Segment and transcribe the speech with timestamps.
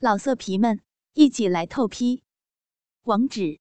[0.00, 0.80] 老色皮们，
[1.14, 2.22] 一起来透批！
[3.02, 3.58] 网址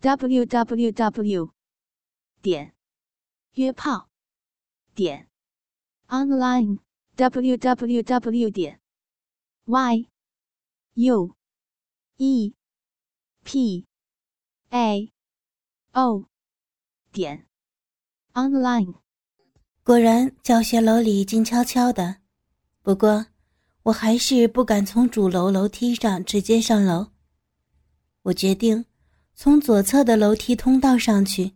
[0.00, 1.52] ：w w w
[2.40, 2.74] 点
[3.52, 4.08] 约炮
[4.94, 5.28] 点
[6.06, 6.78] online
[7.16, 8.80] w w w 点
[9.66, 10.08] y
[10.94, 11.36] u
[12.16, 12.54] e
[13.44, 13.86] p
[14.70, 15.12] a
[15.92, 16.24] o
[17.12, 17.46] 点
[18.32, 18.94] online。
[19.84, 22.22] 果然，教学楼里静悄悄的。
[22.82, 23.26] 不过。
[23.88, 27.06] 我还是不敢从主楼楼梯上直接上楼。
[28.20, 28.84] 我决定
[29.34, 31.52] 从左侧的楼梯通道上去。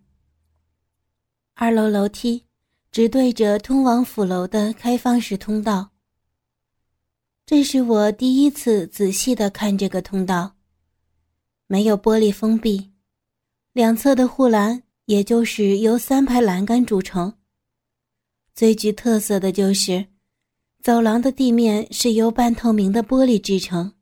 [1.53, 2.45] 二楼楼梯
[2.91, 5.91] 直对着通往辅楼的开放式通道。
[7.45, 10.55] 这是我第一次仔细的看这个通道，
[11.67, 12.93] 没有玻璃封闭，
[13.75, 17.35] 两侧的护栏也就是由三排栏杆组成。
[18.55, 20.12] 最具特色的就是。
[20.83, 23.93] 走廊的地面是由半透明的玻璃制成。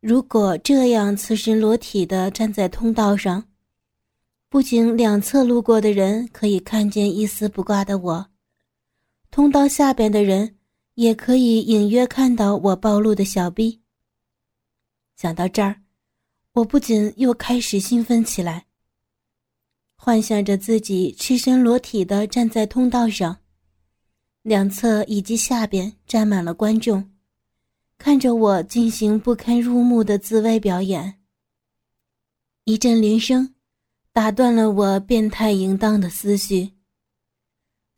[0.00, 3.48] 如果这样赤身裸体的站在通道上，
[4.50, 8.26] 不仅两侧路过的人可以看见一丝不挂的我，
[9.30, 10.56] 通道下边的人
[10.96, 13.80] 也可以隐约看到我暴露的小臂。
[15.16, 15.80] 想到这儿，
[16.52, 18.66] 我不仅又开始兴奋起来，
[19.96, 23.38] 幻想着自己赤身裸体的站在通道上。
[24.42, 27.10] 两侧以及下边站满了观众，
[27.98, 31.20] 看着我进行不堪入目的自慰表演。
[32.64, 33.54] 一阵铃声
[34.12, 36.72] 打断了我变态淫荡的思绪。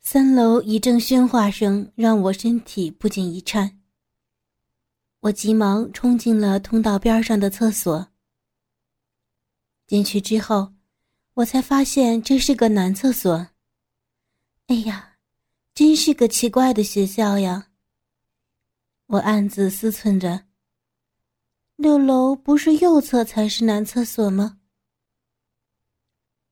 [0.01, 3.79] 三楼一阵喧哗声让我身体不禁一颤。
[5.19, 8.07] 我急忙冲进了通道边上的厕所。
[9.85, 10.73] 进去之后，
[11.35, 13.47] 我才发现这是个男厕所。
[14.67, 15.10] 哎呀！
[15.81, 17.69] 真是个奇怪的学校呀！
[19.07, 20.43] 我暗自思忖着。
[21.75, 24.59] 六楼不是右侧才是男厕所吗？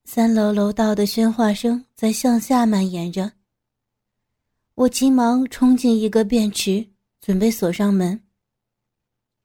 [0.04, 3.30] 三楼楼道的喧哗声在向下蔓延着。
[4.74, 6.84] 我急忙冲进一个便池，
[7.20, 8.20] 准备锁上门。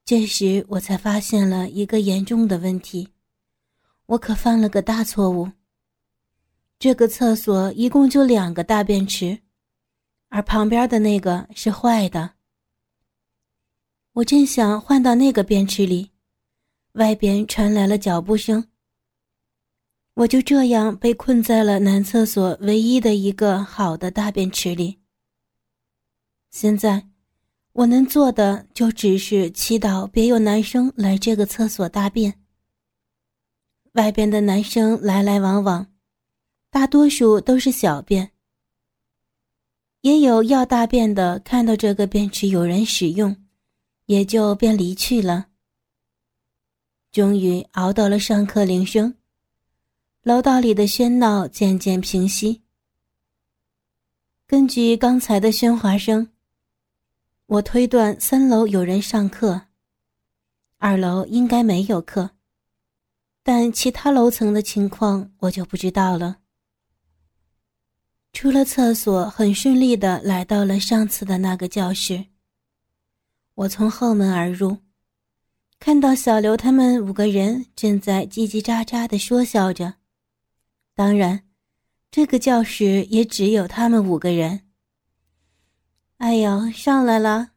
[0.03, 3.07] 这时我才发现了一个严重的问题，
[4.07, 5.51] 我可犯了个大错误。
[6.79, 9.44] 这个厕所一共就两个大便池。
[10.35, 12.31] 而旁边的那个是坏的。
[14.11, 16.11] 我正想换到那个便池里，
[16.95, 18.67] 外边传来了脚步声。
[20.15, 24.99] 我就这样被困在了男厕所唯一的一个好的大便池里。
[26.51, 27.07] 现在，
[27.71, 32.41] 我能做的就只是祈祷别有男生来这个厕所大便。
[33.93, 35.93] 外边的男生来来往往，
[36.69, 38.33] 大多数都是小便。
[40.05, 43.35] 也有要大便的，看到这个便池有人使用，
[44.05, 45.47] 也就便离去了。
[47.11, 49.15] 终于熬到了上课铃声，
[50.21, 52.61] 楼道里的喧闹渐渐平息。
[54.45, 56.29] 根据刚才的喧哗声，
[57.47, 59.59] 我推断三楼有人上课，
[60.77, 62.29] 二楼应该没有课，
[63.41, 66.37] 但其他楼层的情况我就不知道了。
[68.35, 72.25] 出了厕所，很顺利的来到了上次的那个教室。
[73.53, 74.79] 我从后门而入，
[75.79, 79.93] 看到小刘他们五个人正在叽叽喳喳的说笑着。
[80.93, 81.47] 当然，
[82.11, 84.67] 这个教室也只有他们五个人。
[86.17, 87.51] 哎呦，上来了！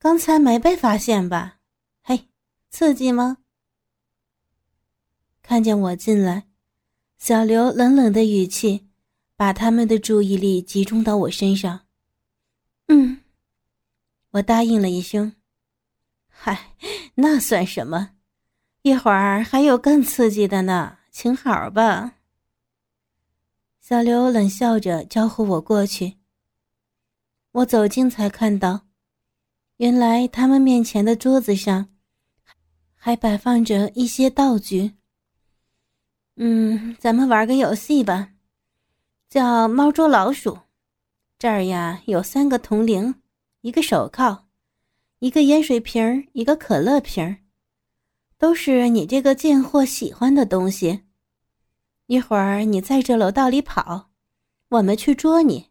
[0.00, 1.58] 刚才没被发现吧？
[2.02, 2.28] 嘿，
[2.68, 3.38] 刺激吗？
[5.40, 6.48] 看见我进来，
[7.16, 8.89] 小刘冷冷的语气。
[9.40, 11.86] 把他们的注意力集中到我身上。
[12.88, 13.22] 嗯，
[14.32, 15.34] 我答应了一声。
[16.28, 16.74] 嗨，
[17.14, 18.10] 那算什么？
[18.82, 22.16] 一会儿还有更刺激的呢，请好吧。
[23.80, 26.18] 小刘冷笑着招呼我过去。
[27.52, 28.88] 我走近才看到，
[29.78, 31.88] 原来他们面前的桌子上
[32.94, 34.96] 还摆放着一些道具。
[36.36, 38.32] 嗯，咱们玩个游戏吧。
[39.30, 40.58] 叫猫捉老鼠，
[41.38, 43.14] 这儿呀有三个铜铃，
[43.60, 44.48] 一个手铐，
[45.20, 47.36] 一个盐水瓶一个可乐瓶
[48.36, 51.02] 都是你这个贱货喜欢的东西。
[52.06, 54.10] 一会儿你在这楼道里跑，
[54.68, 55.68] 我们去捉你。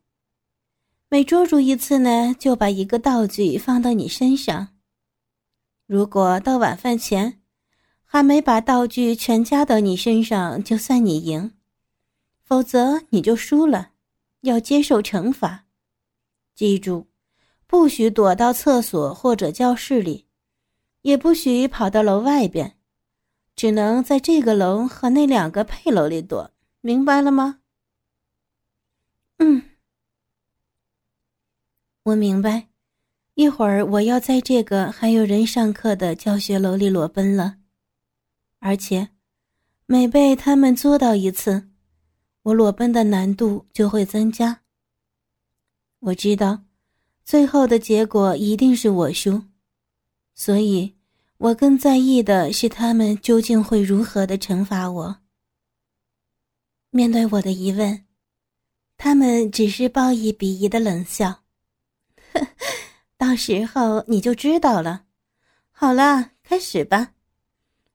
[1.09, 4.69] 每捉住一次呢，就把一个道具放到你身上。
[5.85, 7.41] 如果到晚饭前
[8.05, 11.51] 还没把道具全加到你身上，就算你赢。
[12.49, 13.91] 否则你就输了，
[14.41, 15.67] 要接受惩罚。
[16.55, 17.05] 记住，
[17.67, 20.25] 不许躲到厕所或者教室里，
[21.03, 22.75] 也不许跑到楼外边，
[23.55, 26.49] 只能在这个楼和那两个配楼里躲，
[26.81, 27.59] 明白了吗？
[29.37, 29.61] 嗯，
[32.01, 32.69] 我明白。
[33.35, 37.57] 一会儿我要在这个还有人上课的教学楼里裸奔了，
[38.57, 39.09] 而且
[39.85, 41.68] 每被他们捉到一次，
[42.49, 44.61] 我裸奔的难度就会增加。
[45.99, 46.63] 我知道，
[47.23, 49.43] 最后的结果一定是我输，
[50.33, 50.95] 所以
[51.37, 55.17] 我更在意的是他们究竟会如何的惩罚我。
[56.89, 58.03] 面对我的疑问，
[58.97, 61.43] 他们只是报以鄙夷的冷笑。
[63.15, 65.03] 到时候你就知道了。
[65.69, 67.11] 好了，开始吧。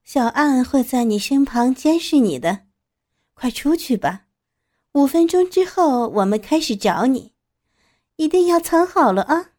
[0.05, 2.67] 小暗会在你身旁监视你的。
[3.33, 4.24] 快出去吧。
[4.95, 7.33] 五分钟之后，我们开始找你。
[8.15, 9.51] 一定要藏好了啊！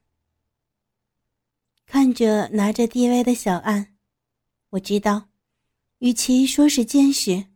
[1.84, 3.94] 看着拿着 DV 的小暗，
[4.70, 5.28] 我知道，
[5.98, 7.48] 与其说是监视，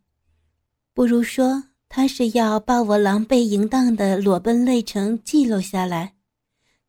[0.93, 6.17] 不如说他是要把我狼狈淫荡的裸奔历程记录下来。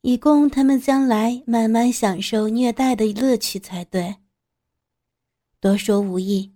[0.01, 4.17] 以供他们将来慢慢享受虐待的乐趣才对。
[5.61, 6.51] 多说无益，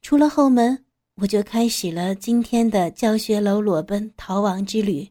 [0.00, 0.83] 出了后门，
[1.16, 5.10] 我就开始了今天的教学楼裸奔逃亡之旅。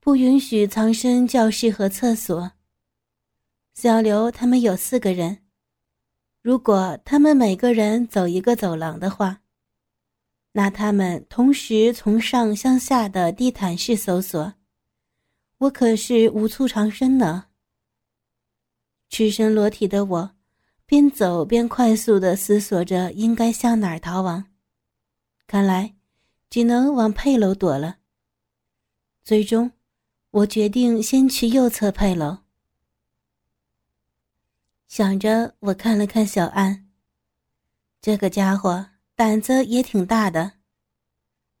[0.00, 2.52] 不允许藏身教室和厕所。
[3.72, 5.38] 小刘他们有四个人，
[6.42, 9.40] 如果他们每个人走一个走廊的话，
[10.52, 14.54] 那他们同时从上向下的地毯式搜索。
[15.56, 17.46] 我可是无处藏身呢。
[19.08, 20.36] 赤身裸体的我，
[20.86, 24.44] 边走边快速的思索着应该向哪儿逃亡。
[25.46, 25.94] 看来，
[26.50, 27.96] 只能往配楼躲了。
[29.22, 29.70] 最终，
[30.30, 32.38] 我决定先去右侧配楼。
[34.86, 36.86] 想着，我看了看小安，
[38.00, 38.86] 这个家伙
[39.16, 40.52] 胆子也挺大的。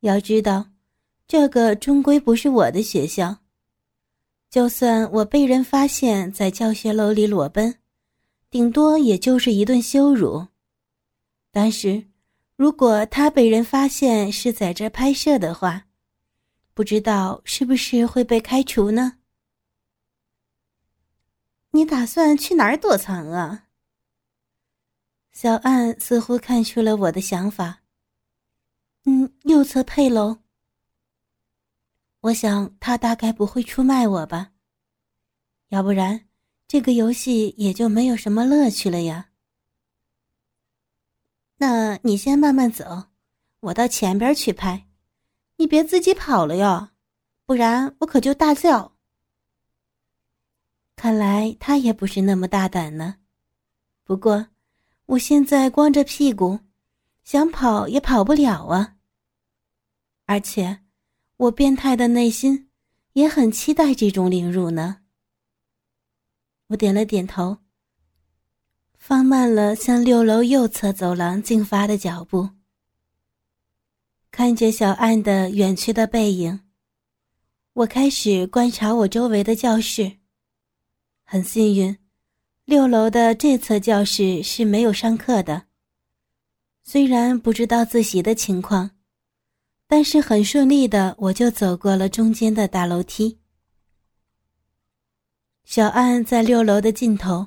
[0.00, 0.66] 要知道，
[1.26, 3.38] 这个终归不是我的学校。
[4.50, 7.76] 就算我被人发现，在教学楼里裸奔，
[8.54, 10.46] 顶多也就是一顿羞辱。
[11.50, 12.06] 但是，
[12.54, 15.86] 如果他被人发现是在这拍摄的话，
[16.72, 19.18] 不知道是不是会被开除呢？
[21.72, 23.66] 你打算去哪儿躲藏啊？
[25.32, 27.80] 小岸似乎看出了我的想法。
[29.02, 30.38] 嗯，右侧配楼。
[32.20, 34.52] 我想他大概不会出卖我吧，
[35.70, 36.28] 要不然
[36.66, 39.30] 这个游戏也就没有什么乐趣了呀。
[41.56, 43.04] 那你先慢慢走，
[43.60, 44.86] 我到前边去拍，
[45.56, 46.90] 你别自己跑了哟，
[47.46, 48.96] 不然我可就大叫。
[50.96, 53.16] 看来他也不是那么大胆呢。
[54.04, 54.48] 不过
[55.06, 56.60] 我现在光着屁股，
[57.24, 58.96] 想跑也跑不了啊，
[60.26, 60.80] 而且。
[61.36, 62.70] 我变态的内心
[63.14, 65.00] 也很期待这种凌辱呢。
[66.74, 67.58] 我点了点头，
[68.98, 72.50] 放慢了向六楼右侧走廊进发的脚步。
[74.32, 76.58] 看着小岸的远去的背影，
[77.74, 80.18] 我开始观察我周围的教室。
[81.22, 81.96] 很幸运，
[82.64, 85.66] 六楼的这侧教室是没有上课的。
[86.82, 88.90] 虽然不知道自习的情况。
[89.86, 93.38] 但是很顺利的，我就走过了中间的大楼梯。
[95.64, 97.46] 小安在六楼的尽头，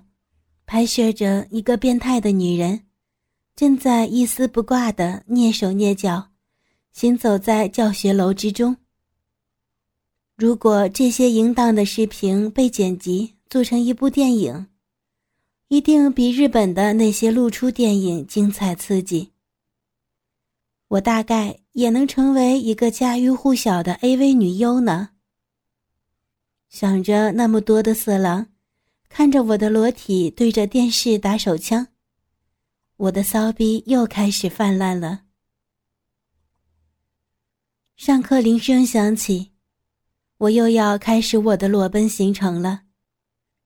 [0.65, 2.81] 拍摄着一个变态的女人，
[3.55, 6.29] 正在一丝不挂的蹑手蹑脚，
[6.91, 8.75] 行走在教学楼之中。
[10.35, 14.67] 如果这些淫荡的视频被剪辑做成一部电影，
[15.67, 19.31] 一定比日本的那些露出电影精彩刺激。
[20.89, 25.09] 我大概也能成为一个家喻户晓的 AV 女优呢。
[26.69, 28.47] 想着那么多的色狼，
[29.09, 31.87] 看着我的裸体对着电视打手枪，
[32.97, 35.23] 我的骚逼又开始泛滥了。
[37.95, 39.53] 上课铃声响起，
[40.37, 42.83] 我又要开始我的裸奔行程了。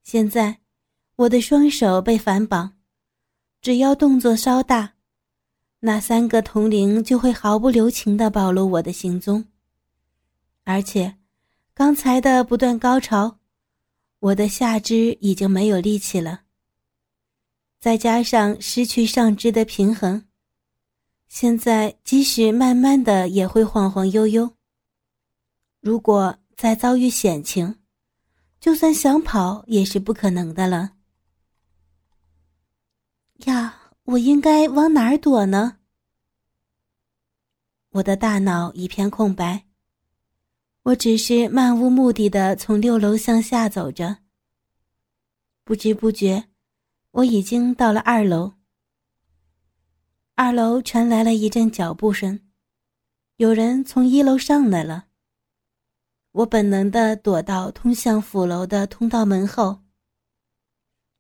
[0.04, 0.62] 现在，
[1.18, 2.78] 我的双手被反绑，
[3.62, 4.94] 只要动作稍大。
[5.82, 9.46] 那三个铜铃就会毫不留情的暴露我的行踪，
[10.64, 11.18] 而且，
[11.74, 13.40] 刚才的不断高潮，
[14.20, 16.42] 我的下肢已经没有力气了。
[17.80, 20.26] 再加上失去上肢的平衡，
[21.28, 24.58] 现在即使慢慢的也会晃晃悠悠。
[25.80, 27.80] 如果再遭遇险情，
[28.60, 30.94] 就算想跑也是不可能的了。
[33.46, 35.78] 呀，我应该往哪儿躲呢？
[37.94, 39.66] 我的大脑一片空白，
[40.84, 44.18] 我只是漫无目的的从六楼向下走着。
[45.64, 46.46] 不知不觉，
[47.12, 48.54] 我已经到了二楼。
[50.34, 52.40] 二楼传来了一阵脚步声，
[53.38, 55.06] 有人从一楼上来了。
[56.32, 59.84] 我本能的躲到通向府楼的通道门后。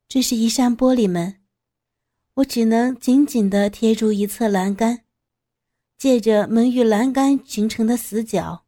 [0.07, 1.39] 这是一扇玻璃门，
[2.33, 5.05] 我只能紧紧的贴住一侧栏杆。
[5.99, 8.60] 借着门与栏杆形成的死角，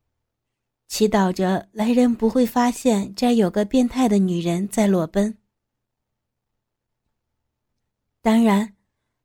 [0.87, 5.37] 祈祷着来人不会发现这儿有个变态的女人在裸奔。
[8.21, 8.75] 当然，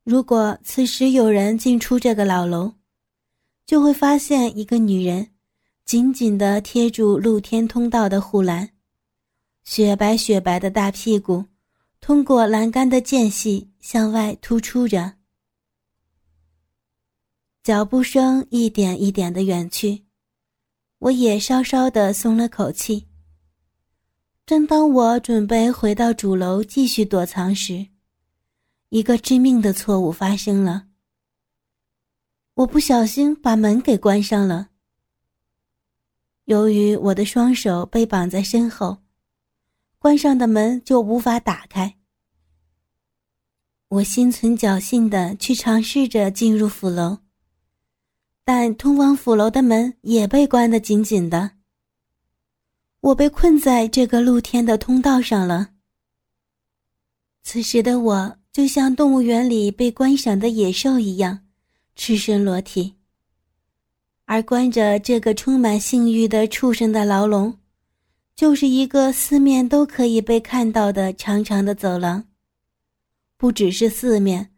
[0.02, 2.72] 如果此时有人进出这个老楼，
[3.66, 5.28] 就会发现一个女人
[5.84, 8.70] 紧紧地贴住露天通道的护栏，
[9.64, 11.44] 雪白雪白的大屁股
[12.00, 15.14] 通过栏杆的间隙向外突出着。
[17.62, 20.06] 脚步声一点一点的远去，
[20.98, 23.06] 我也稍稍的松了口气。
[24.44, 27.88] 正当我准备回到主楼继续躲藏时，
[28.88, 30.86] 一个致命的错误发生了。
[32.54, 34.70] 我不小心把门给关上了。
[36.46, 38.98] 由于我的双手被绑在身后，
[39.98, 41.96] 关上的门就无法打开。
[43.88, 47.18] 我心存侥幸的去尝试着进入府楼。
[48.50, 51.50] 但通往府楼的门也被关得紧紧的。
[53.00, 55.72] 我被困在这个露天的通道上了。
[57.42, 61.40] 此时的我就像动物园里被观赏的野兽一样，
[61.94, 62.94] 赤身裸体。
[64.24, 67.54] 而关着这个充满性欲的畜生的牢笼，
[68.34, 72.24] 就是一个四面都可以被看到的长长的走廊。
[73.36, 74.54] 不只是四面，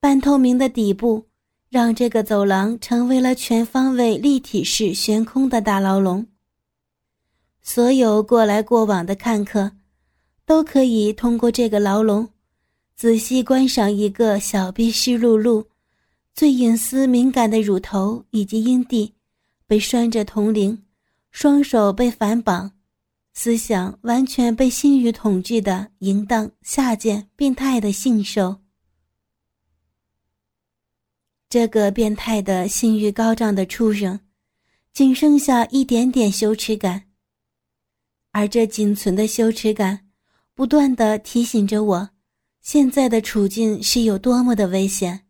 [0.00, 1.29] 半透明的底部。
[1.70, 6.26] 让这个走廊成为了全方位立体式悬空的大牢笼。
[7.62, 9.70] 所有过来过往的看客，
[10.44, 12.28] 都可以通过这个牢笼，
[12.96, 15.64] 仔细观赏一个小臂湿漉漉、
[16.34, 19.14] 最隐私敏感的乳头以及阴蒂，
[19.68, 20.82] 被拴着铜铃，
[21.30, 22.72] 双手被反绑，
[23.32, 28.56] 思想完全被性欲统治的淫荡、下贱、病态的性兽。
[31.50, 34.20] 这个变态的性欲高涨的畜生，
[34.92, 37.08] 仅剩下一点点羞耻感，
[38.30, 40.08] 而这仅存的羞耻感，
[40.54, 42.10] 不断的提醒着我，
[42.60, 45.26] 现在的处境是有多么的危险。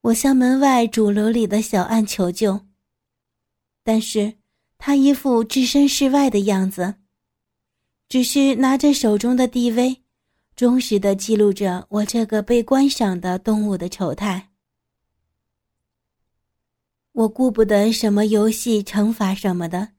[0.00, 2.66] 我向门外主楼里的小岸求救，
[3.84, 4.38] 但是
[4.78, 6.94] 他一副置身事外的样子，
[8.08, 9.98] 只是拿着手中的 DV。
[10.58, 14.50] 忠实的记录着我这个被观赏的动物的丑态。
[17.12, 19.90] 我顾不得什么游戏惩罚什么的，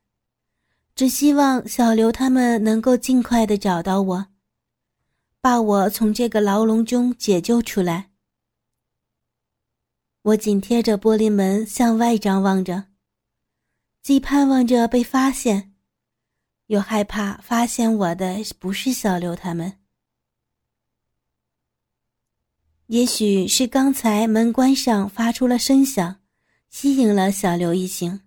[0.95, 4.27] 只希望小刘他们能够尽快的找到我，
[5.39, 8.09] 把我从这个牢笼中解救出来。
[10.23, 12.83] 我紧贴着玻璃门向外张望着，
[14.01, 15.73] 既盼望着被发现，
[16.67, 19.78] 又害怕发现我的不是小刘他们。
[22.89, 26.21] 也许是刚才门关上发出了声响，
[26.71, 28.21] 吸引了小刘一行。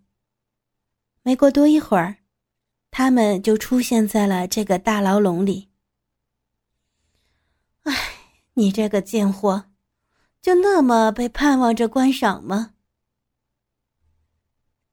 [1.25, 2.19] 没过多一会儿，
[2.89, 5.69] 他们就出现在了这个大牢笼里。
[7.83, 7.93] 哎，
[8.55, 9.65] 你这个贱货，
[10.41, 12.75] 就那么被盼望着观赏吗？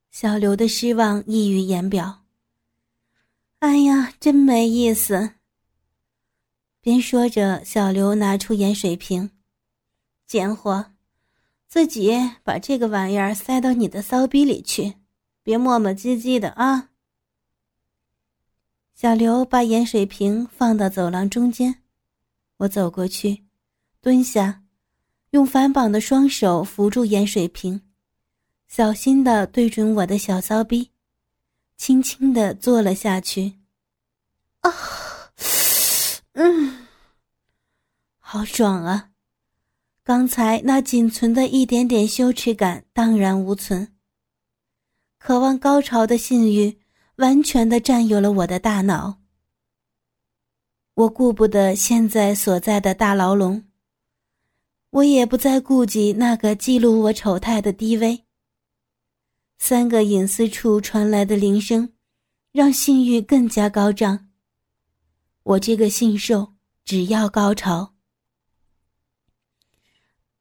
[0.10, 2.24] 小刘的失望溢于言表。
[3.60, 5.36] 哎呀，真没意思。
[6.82, 9.30] 边说着，小刘拿出盐水瓶。
[10.30, 10.92] 贱货，
[11.68, 14.94] 自己把这个玩意儿塞到你的骚逼里去，
[15.42, 16.90] 别磨磨唧唧的啊！
[18.94, 21.82] 小刘把盐水瓶放到走廊中间，
[22.58, 23.44] 我走过去，
[24.02, 24.62] 蹲下，
[25.32, 27.82] 用反绑的双手扶住盐水瓶，
[28.68, 30.92] 小心的对准我的小骚逼，
[31.76, 33.56] 轻轻的坐了下去。
[34.60, 34.72] 啊，
[36.34, 36.86] 嗯，
[38.20, 39.10] 好爽啊！
[40.10, 43.94] 刚才那仅存的一点点羞耻感荡然无存。
[45.20, 46.80] 渴望高潮的性欲
[47.18, 49.20] 完全的占有了我的大脑。
[50.96, 53.66] 我顾不得现在所在的大牢笼，
[54.90, 58.22] 我也不再顾及那个记录我丑态的 DV。
[59.60, 61.94] 三个隐私处传来的铃声，
[62.52, 64.32] 让性欲更加高涨。
[65.44, 67.94] 我这个性兽只要高潮，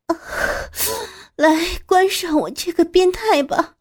[1.37, 3.77] 来观赏我这个变态吧！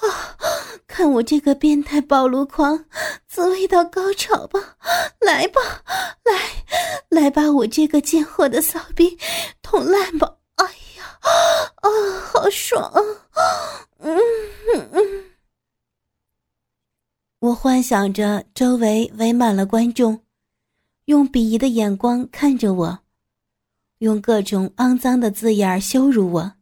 [0.00, 0.38] 啊，
[0.86, 2.84] 看我这个变态暴露狂，
[3.26, 4.76] 自慰到高潮吧！
[5.20, 5.60] 来吧，
[6.24, 6.64] 来，
[7.08, 9.18] 来把我这个贱货的骚逼
[9.62, 10.36] 捅烂吧！
[10.56, 10.64] 哎
[10.96, 11.18] 呀，
[11.76, 11.88] 啊，
[12.32, 13.00] 好爽啊！
[13.98, 14.16] 嗯
[14.74, 15.24] 嗯嗯。
[17.40, 20.22] 我幻想着周围围满了观众，
[21.06, 22.98] 用鄙夷的眼光看着我，
[23.98, 26.52] 用各种肮脏的字眼羞辱我。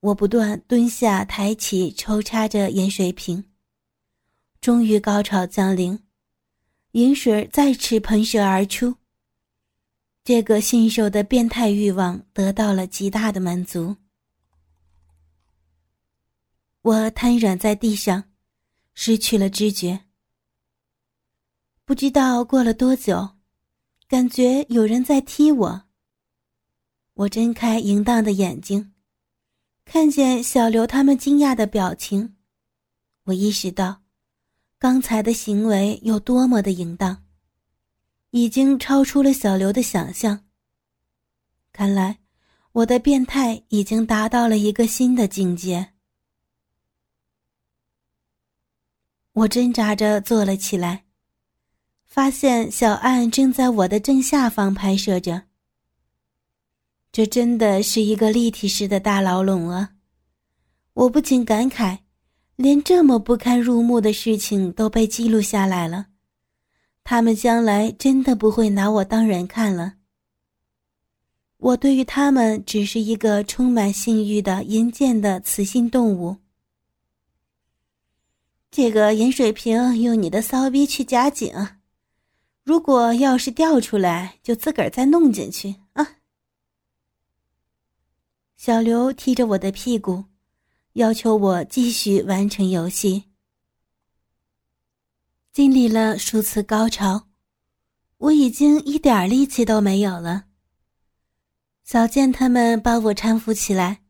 [0.00, 3.44] 我不断蹲下、抬起、抽插着盐水瓶，
[4.60, 5.98] 终于高潮降临，
[6.92, 8.96] 饮水再次喷射而出。
[10.24, 13.96] 这个信手的变态欲望得到了极大的满足。
[16.82, 18.24] 我瘫软在地上。
[18.92, 20.00] 失去了知觉，
[21.86, 23.36] 不知道过了多久，
[24.10, 25.82] 感觉有人在踢我。
[27.14, 28.92] 我睁开淫荡的眼睛，
[29.84, 32.34] 看见小刘他们惊讶的表情，
[33.22, 34.02] 我意识到，
[34.80, 37.24] 刚才的行为有多么的淫荡，
[38.30, 40.44] 已经超出了小刘的想象。
[41.72, 42.18] 看来，
[42.72, 45.92] 我的变态已经达到了一个新的境界。
[49.34, 51.04] 我挣扎着坐了起来，
[52.10, 55.44] 发现小岸正在我的正下方拍摄着。
[57.12, 59.90] 这真的是一个立体式的大牢笼啊！
[60.94, 61.98] 我不禁感慨，
[62.56, 66.06] 连这么不堪入目的事情都被记录下来了，
[67.04, 69.94] 他们将来真的不会拿我当人看了。
[71.58, 76.36] 我对于他们只是一个充满性欲的淫贱的雌性动物。
[78.68, 81.52] 这个饮水瓶用你的骚逼去夹紧，
[82.70, 86.18] 如果要是掉出来，就自个儿再弄进去啊！
[88.56, 90.26] 小刘踢着我的屁股，
[90.92, 93.24] 要求我继续完成游戏。
[95.52, 97.26] 经历了数次高潮，
[98.18, 100.44] 我已经一点力气都没有了。
[101.82, 104.04] 小健他们把我搀扶起来，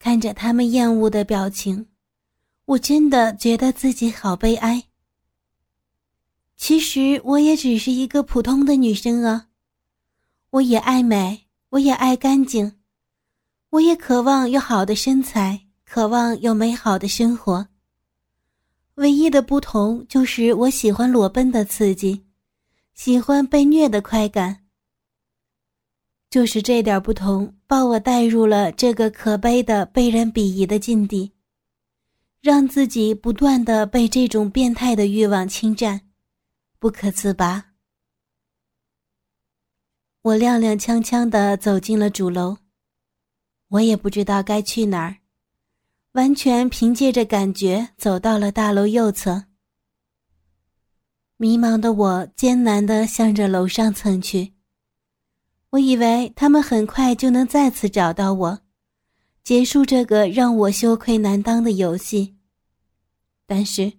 [0.00, 1.86] 看着他们厌恶的表情。
[2.64, 4.82] 我真的觉得自己好悲哀。
[6.62, 9.48] 其实我也只是一个普通的女生啊，
[10.50, 12.74] 我也爱美，我也爱干净，
[13.70, 17.66] 我也渴望有好的身材，渴望有美好的生活。
[18.94, 22.22] 唯一的不同就是我喜欢裸奔的刺激，
[22.94, 24.62] 喜欢被虐的快感。
[26.30, 31.32] 就是这点不同，把我带入了这个可悲的被人鄙夷的境地。
[32.40, 36.00] 让自己不断的被这种变态的欲望侵占，
[36.82, 37.74] 不可自拔。
[40.22, 42.56] 我踉踉跄跄地走进了主楼，
[43.68, 45.18] 我也不知道该去哪儿，
[46.14, 49.44] 完全凭借着感觉走到了大楼右侧。
[51.36, 54.54] 迷茫的我艰难地向着楼上蹭去，
[55.70, 58.60] 我以为他们很快就能再次找到我。
[59.44, 62.38] 结束这个让我羞愧难当的游戏。
[63.46, 63.92] 但是，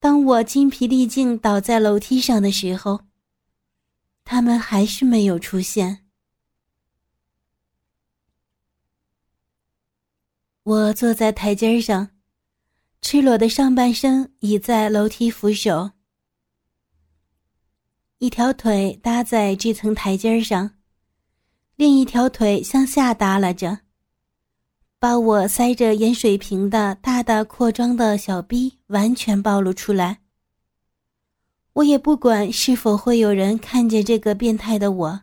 [0.00, 3.00] 当我精疲力尽倒在楼梯上的时候，
[4.24, 6.06] 他们还是没有出现。
[10.62, 12.10] 我坐在台阶上，
[13.00, 15.90] 赤裸的上半身倚在楼梯扶手，
[18.18, 20.78] 一条腿搭在这层台阶上，
[21.74, 23.87] 另一条腿向下耷拉着。
[25.00, 30.20] 把我塞着盐水瓶的大大扩张的小逼完全暴露出来。
[31.74, 35.20] 我也不管是否会有人看见这个变态的我。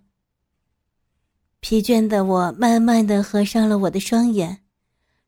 [1.59, 4.61] 疲倦的我慢慢的合上了我的双眼，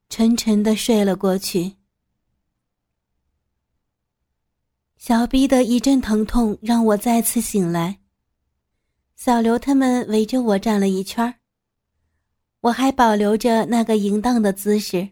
[0.07, 1.73] 沉沉的睡了过去。
[4.97, 7.99] 小逼的一阵疼痛让我再次醒来。
[9.15, 11.33] 小刘他们围着我站了一圈儿。
[12.67, 15.08] 我还保留着那个淫荡的姿势，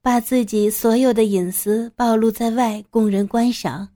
[0.00, 3.88] 把自己所有的隐私暴露在外，供人观赏。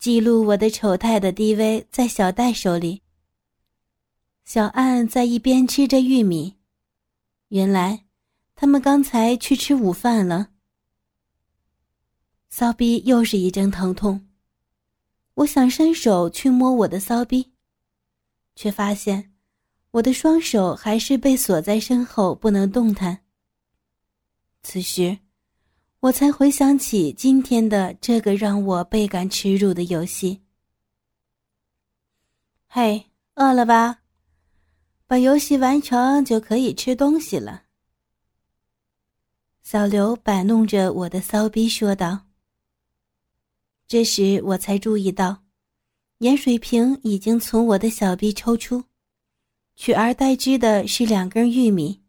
[0.00, 3.02] 记录我的丑态的 DV 在小戴手里。
[4.44, 6.56] 小岸在一边吃着玉米，
[7.48, 8.04] 原来
[8.56, 10.48] 他们刚才去吃午饭了。
[12.48, 14.26] 骚逼又是一阵疼痛，
[15.34, 17.52] 我想伸手去摸我的骚逼，
[18.56, 19.31] 却发现。
[19.92, 23.20] 我的双手还是被锁在身后，不能动弹。
[24.62, 25.18] 此时，
[26.00, 30.40] 我才回想起今天的这个让我倍感耻辱的游戏。
[32.66, 33.98] 嘿，饿了吧？
[35.06, 37.64] 把游戏完成就可以吃东西了。
[39.62, 42.18] 小刘摆弄着我的骚逼说道。
[43.86, 45.42] 这时我才注意到，
[46.18, 48.82] 盐水瓶已经从我的小臂抽出，
[49.74, 52.02] 取而代之的是两根玉米。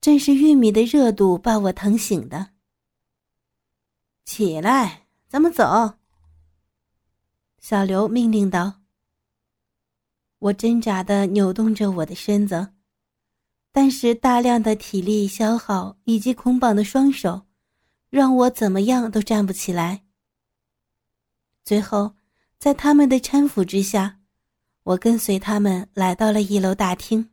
[0.00, 2.50] 正是玉米的热度把我疼醒的。
[4.24, 5.94] 起来，咱们走。
[7.58, 8.82] 小刘命令道。
[10.38, 12.74] 我挣扎的扭动着我的身子，
[13.72, 17.46] 但是大量的体力消耗以及捆绑的双手，
[18.10, 20.04] 让我怎么样都站不起来。
[21.64, 22.14] 最后，
[22.58, 24.20] 在他们的搀扶之下，
[24.84, 27.30] 我跟随他们来到了一楼大厅。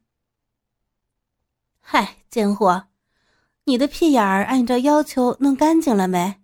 [1.82, 2.88] 嗨，贱货，
[3.66, 6.42] 你的屁眼儿按照要求弄干净了没？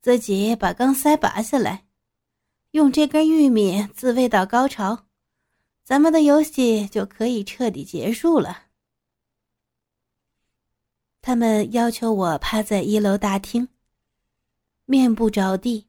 [0.00, 1.86] 自己把钢塞拔下来，
[2.72, 5.06] 用这根玉米自慰到高潮，
[5.84, 8.64] 咱们的游戏就可以彻底结束了。
[11.22, 13.68] 他们要求我趴在一楼大厅，
[14.86, 15.86] 面部着地，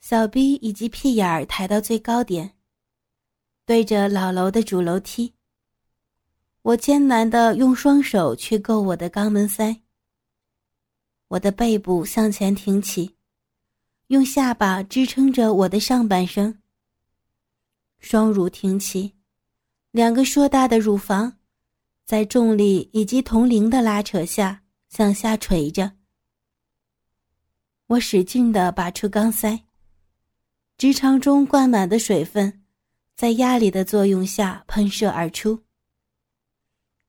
[0.00, 2.56] 小臂以及屁眼儿抬到最高点，
[3.64, 5.34] 对着老楼的主楼梯。
[6.62, 9.82] 我艰难的用双手去够我的肛门塞。
[11.28, 13.16] 我的背部向前挺起，
[14.08, 16.62] 用下巴支撑着我的上半身。
[17.98, 19.14] 双乳挺起，
[19.90, 21.38] 两个硕大的乳房，
[22.04, 25.92] 在重力以及铜铃的拉扯下向下垂着。
[27.86, 29.64] 我使劲的拔出钢塞，
[30.78, 32.61] 直肠中灌满的水分，
[33.22, 35.62] 在压力的作用下喷射而出。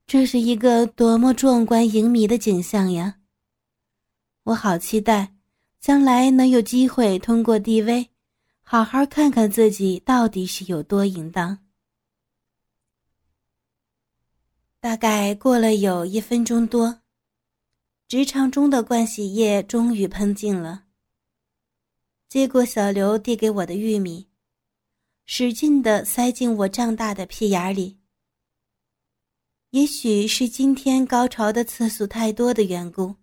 [0.06, 3.16] 这是一个多么壮观淫靡的景象呀！
[4.44, 5.34] 我好期待，
[5.80, 8.10] 将来能有机会通过 DV，
[8.62, 11.58] 好好看看自己到底是有多淫荡。
[14.78, 17.00] 大概过了有一分钟多，
[18.06, 20.84] 直肠中的灌洗液终于喷尽了。
[22.28, 24.28] 接过小刘递给我的玉米，
[25.26, 27.98] 使劲的塞进我胀大的屁眼里。
[29.70, 33.16] 也许是今天高潮的次数太多的缘故，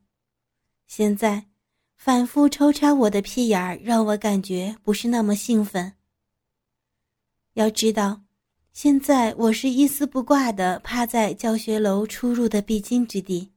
[0.87, 1.47] 现在
[1.95, 5.93] 反复抽插我的屁眼儿让我感觉不是那么兴奋。
[7.53, 8.23] 要知道，
[8.73, 13.53] 现在我是一丝不挂的趴在教学楼出入的必经之地。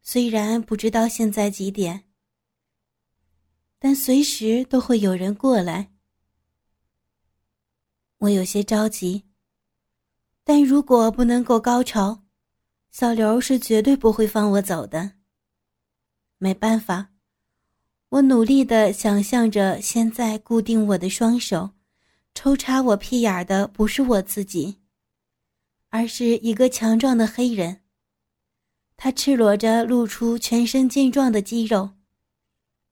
[0.00, 2.04] 虽然不知道现在几点，
[3.78, 5.91] 但随时都会有人过来。
[8.22, 9.24] 我有些着急。
[10.44, 12.22] 但如果不能够高潮，
[12.92, 15.12] 小刘是绝对不会放我走的。
[16.38, 17.10] 没办法，
[18.10, 21.70] 我努力的想象着，现在固定我的双手、
[22.32, 24.78] 抽插我屁眼的不是我自己，
[25.88, 27.80] 而是一个强壮的黑人。
[28.96, 31.90] 他赤裸着露出全身健壮的肌肉，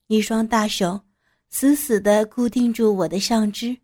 [0.08, 1.02] 一双大手
[1.50, 3.76] 死死的固定住我的上肢。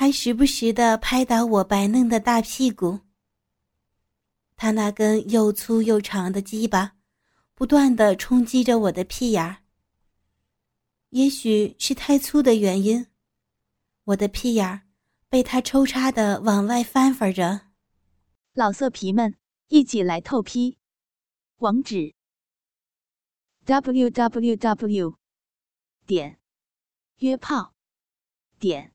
[0.00, 3.00] 还时不时的拍打我白嫩的大屁股。
[4.54, 6.92] 他那根又粗又长的鸡巴，
[7.52, 9.64] 不断的冲击着我的屁眼儿。
[11.08, 13.08] 也许是太粗的原因，
[14.04, 14.82] 我的屁眼儿
[15.28, 17.62] 被他抽插的往外翻翻着。
[18.52, 19.34] 老色皮们，
[19.66, 20.78] 一起来透批！
[21.56, 22.14] 网址
[23.64, 25.18] ：w w w.
[26.06, 26.38] 点
[27.16, 27.74] 约炮
[28.60, 28.94] 点。